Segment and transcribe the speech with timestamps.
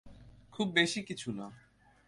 [0.51, 1.47] খুব বেশি কিছু না।